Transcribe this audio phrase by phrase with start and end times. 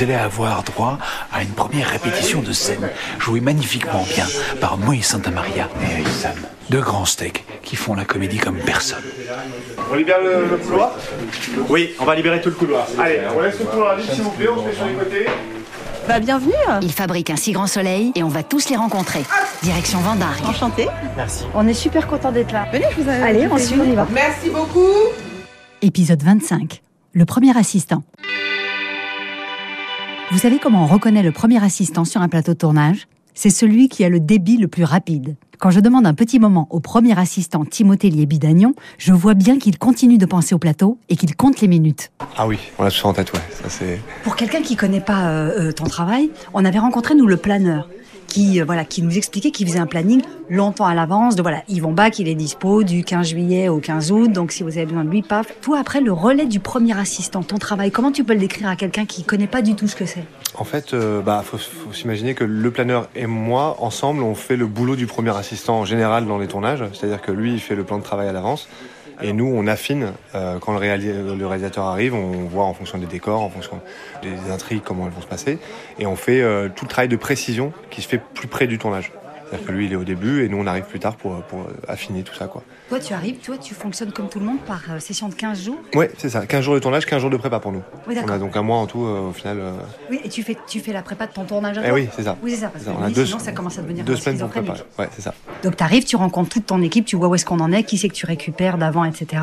[0.00, 0.98] vous allez avoir droit
[1.30, 4.24] à une première répétition de scène, jouée magnifiquement bien
[4.58, 6.32] par Moïse Santamaria et Aïssam.
[6.70, 9.02] Deux grands steaks qui font la comédie comme personne.
[9.92, 10.92] On libère le, le couloir
[11.68, 12.86] Oui, on va libérer tout le couloir.
[12.98, 15.26] Allez, on laisse le couloir libre s'il vous plaît, on se met sur les côtés.
[16.08, 19.22] Bah bienvenue Ils fabriquent un si grand soleil et on va tous les rencontrer.
[19.62, 20.46] Direction Vendargue.
[20.46, 21.44] Enchantée Merci.
[21.54, 22.66] On est super content d'être là.
[22.72, 23.22] Venez, je vous ai...
[23.22, 24.06] Allez, on suit, on y va.
[24.10, 24.88] Merci beaucoup.
[25.82, 26.80] Épisode 25.
[27.12, 28.02] Le premier assistant.
[30.32, 33.08] Vous savez comment on reconnaît le premier assistant sur un plateau de tournage?
[33.34, 35.34] C'est celui qui a le débit le plus rapide.
[35.58, 39.76] Quand je demande un petit moment au premier assistant Timothée Liébidagnon, je vois bien qu'il
[39.76, 42.12] continue de penser au plateau et qu'il compte les minutes.
[42.38, 43.40] Ah oui, on a tout ça en tête, ouais.
[43.50, 44.00] Ça, c'est...
[44.22, 47.88] Pour quelqu'un qui connaît pas euh, euh, ton travail, on avait rencontré nous le planeur
[48.30, 51.62] qui euh, voilà qui nous expliquait qu'il faisait un planning longtemps à l'avance de voilà
[51.68, 54.86] Yvon Bach il est dispo du 15 juillet au 15 août donc si vous avez
[54.86, 58.24] besoin de lui paf toi après le relais du premier assistant ton travail comment tu
[58.24, 60.24] peux le décrire à quelqu'un qui connaît pas du tout ce que c'est?
[60.58, 64.56] En fait, euh, bah, faut, faut s'imaginer que le planeur et moi, ensemble, on fait
[64.56, 66.84] le boulot du premier assistant en général dans les tournages.
[66.92, 68.68] C'est-à-dire que lui, il fait le plan de travail à l'avance.
[69.22, 72.98] Et nous, on affine euh, quand le, réali- le réalisateur arrive, on voit en fonction
[72.98, 73.80] des décors, en fonction
[74.22, 75.58] des intrigues, comment elles vont se passer.
[75.98, 78.78] Et on fait euh, tout le travail de précision qui se fait plus près du
[78.78, 79.12] tournage.
[79.50, 81.66] C'est-à-dire que lui, il est au début et nous, on arrive plus tard pour, pour
[81.88, 82.46] affiner tout ça.
[82.46, 82.62] Quoi.
[82.88, 85.62] toi tu arrives toi tu fonctionnes comme tout le monde par euh, session de 15
[85.64, 85.78] jours?
[85.94, 86.46] Ouais, c'est ça.
[86.46, 87.82] 15 jours de tournage, 15 jours de prépa pour nous.
[88.06, 89.58] Oui, on a donc un mois en tout, euh, au final.
[89.60, 89.72] euh,
[90.10, 92.22] oui et tu fais tu fais la prépa de ton tournage à Eh oui, c'est
[92.22, 92.36] ça.
[92.42, 92.92] oui c'est ça parce ça.
[92.92, 94.72] que On a oui, deux, sinon ça commence à devenir deux semaines schizophrénique.
[94.72, 94.88] préparer.
[94.98, 95.34] Ouais, c'est ça.
[95.64, 97.82] donc tu arrives tu rencontres toute ton équipe tu vois où est-ce qu'on en est
[97.84, 99.42] qui c'est que tu récupères d'avant etc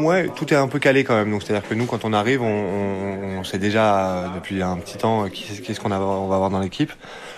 [0.00, 1.30] Ouais, tout est un peu calé quand même.
[1.30, 4.96] Donc c'est-à-dire que nous, quand on arrive, on, on- on sait déjà depuis un petit
[4.96, 6.92] temps qui- qu'est-ce qu'on a- on va avoir dans l'équipe,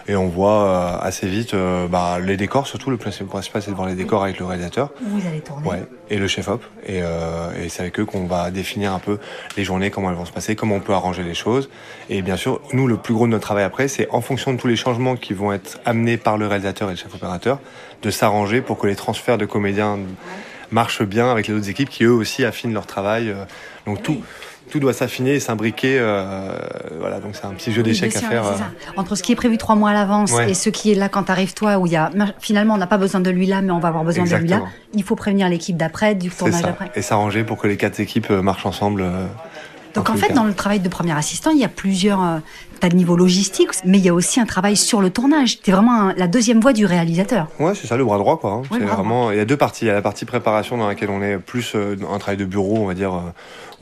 [0.08, 2.66] et on voit assez vite euh, bah, les décors.
[2.66, 5.68] Surtout le principe principal, c'est de voir les décors avec le réalisateur, vous allez tourner
[5.68, 6.62] ouais, et le chef-op.
[6.86, 9.18] Et, euh, et c'est avec eux qu'on va définir un peu
[9.56, 11.68] les journées, comment elles vont se passer, comment on peut arranger les choses.
[12.08, 14.58] Et bien sûr, nous, le plus gros de notre travail après, c'est en fonction de
[14.58, 17.58] tous les changements qui vont être amenés par le réalisateur et le chef opérateur,
[18.02, 19.98] de s'arranger pour que les transferts de comédiens
[20.70, 23.28] marchent bien avec les autres équipes qui eux aussi affinent leur travail.
[23.28, 23.44] euh,
[23.86, 24.22] Donc tout,
[24.72, 25.98] tout doit s'affiner et s'imbriquer.
[26.00, 26.48] euh,
[26.98, 28.46] voilà, donc c'est un petit jeu d'échecs à faire.
[28.46, 28.70] euh, ça.
[28.96, 30.50] Entre ce qui est prévu trois mois à l'avance Ouais.
[30.50, 32.10] et ce qui est là quand t'arrives toi, où il y a
[32.40, 34.48] finalement on n'a pas besoin de lui là, mais on va avoir besoin de lui
[34.48, 34.62] là.
[34.94, 36.90] Il faut prévenir l'équipe d'après, du tournage d'après.
[36.94, 39.02] Et s'arranger pour que les quatre équipes euh, marchent ensemble.
[39.02, 39.26] euh,
[39.94, 40.34] Donc en fait, cas.
[40.34, 42.22] dans le travail de premier assistant, il y a plusieurs.
[42.22, 42.38] Euh,
[42.80, 45.60] T'as le niveau logistique, mais il y a aussi un travail sur le tournage.
[45.60, 47.46] T'es vraiment un- la deuxième voix du réalisateur.
[47.60, 48.50] Ouais, c'est ça, le bras droit, quoi.
[48.54, 48.62] hein.
[48.72, 49.30] Ouais, c'est vraiment.
[49.30, 49.84] Il y a deux parties.
[49.84, 52.44] Il y a la partie préparation dans laquelle on est plus euh, un travail de
[52.44, 53.20] bureau, on va dire, euh,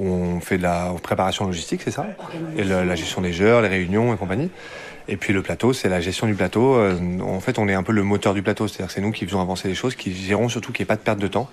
[0.00, 2.04] où on fait de la préparation logistique, c'est ça,
[2.59, 4.50] et le- la gestion des heures, les réunions et compagnie.
[5.12, 6.76] Et puis le plateau, c'est la gestion du plateau.
[6.76, 9.10] Euh, en fait, on est un peu le moteur du plateau, c'est-à-dire que c'est nous
[9.10, 11.26] qui faisons avancer les choses, qui gérons surtout qu'il n'y ait pas de perte de
[11.26, 11.50] temps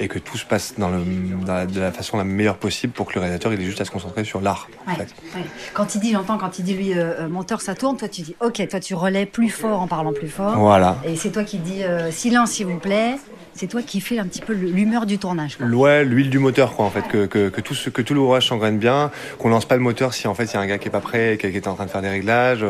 [0.00, 1.02] et que tout se passe dans le,
[1.46, 3.80] dans la- de la façon la meilleure possible pour que le réalisateur il ait juste
[3.80, 4.68] à se concentrer sur l'art.
[4.86, 5.14] en Ouais, fait.
[5.36, 5.44] ouais.
[5.72, 8.22] Quand il dit, j'entends, quand il dit lui, euh, euh, monteur, ça tourne, toi tu
[8.22, 10.58] dis, ok, toi tu relais plus fort en parlant plus fort.
[10.58, 10.96] Voilà.
[11.04, 13.14] Et c'est toi qui dis, euh, silence s'il vous plaît.
[13.56, 15.56] C'est toi qui fais un petit peu l'humeur du tournage.
[16.04, 19.48] l'huile du moteur, quoi, en fait, que, tout, ce, que tout l'ouvrage s'engraine bien, qu'on
[19.48, 21.00] lance pas le moteur si en fait il y a un gars qui est pas
[21.00, 22.66] prêt, et qui est en train de faire des réglages.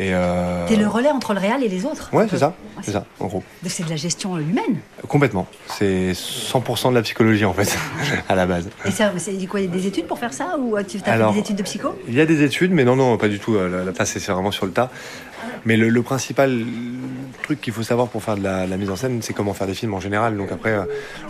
[0.00, 0.64] Et euh...
[0.68, 2.10] T'es le relais entre le réal et les autres.
[2.12, 3.42] Ouais, c'est ça, Ouais, c'est ça, en gros.
[3.66, 4.78] C'est de la gestion euh, humaine.
[5.08, 5.48] Complètement.
[5.66, 7.76] C'est 100% de la psychologie, en fait,
[8.28, 8.68] à la base.
[8.84, 10.98] Et ça, c'est quoi, il y a des études pour faire ça ou euh, tu
[11.04, 11.98] as fait des études de psycho?
[12.06, 13.56] Il y a des études, mais non, non, pas du tout.
[13.56, 14.88] euh, place, c'est vraiment sur le tas.
[15.64, 16.62] Mais le, le principal
[17.42, 19.66] truc qu'il faut savoir pour faire de la, la mise en scène, c'est comment faire
[19.66, 20.36] des films en général.
[20.36, 20.76] Donc après,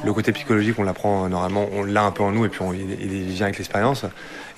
[0.04, 2.72] le côté psychologique, on l'apprend normalement, on l'a un peu en nous, et puis on,
[2.72, 4.04] il, il vient avec l'expérience.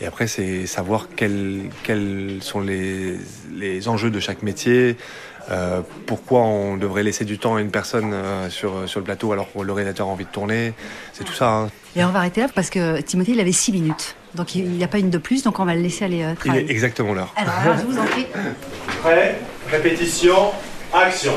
[0.01, 3.17] Et après, c'est savoir quels, quels sont les,
[3.53, 4.97] les enjeux de chaque métier.
[5.51, 9.33] euh, pourquoi on devrait laisser du temps à une personne euh, sur, sur le plateau
[9.33, 10.73] alors que le réalisateur a envie de tourner
[11.13, 11.51] C'est tout ça.
[11.51, 11.71] hein.
[11.97, 14.15] Et on va arrêter là parce que Timothée, il avait 6 minutes.
[14.37, 16.31] Donc il n'y a pas une de plus, donc on va le laisser aller euh,
[16.33, 16.67] Il travailler.
[16.67, 17.35] est exactement l'heure.
[17.37, 18.27] Alors, alors, je vous en prie.
[19.03, 19.39] Prêt
[19.71, 20.53] Répétition,
[20.95, 21.33] action